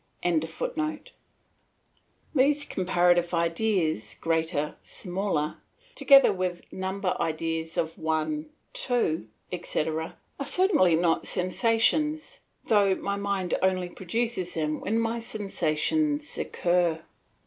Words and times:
]These 2.33 2.65
comparative 2.65 3.35
ideas, 3.35 4.15
'greater', 4.19 4.73
'smaller', 4.81 5.57
together 5.93 6.33
with 6.33 6.63
number 6.73 7.15
ideas 7.19 7.77
of 7.77 7.99
'one', 7.99 8.49
'two', 8.73 9.27
etc. 9.51 10.17
are 10.39 10.45
certainly 10.47 10.95
not 10.95 11.27
sensations, 11.27 12.39
although 12.65 12.95
my 12.95 13.15
mind 13.15 13.53
only 13.61 13.89
produces 13.89 14.55
them 14.55 14.79
when 14.79 14.97
my 14.97 15.19
sensations 15.19 16.35
occur. 16.39 17.03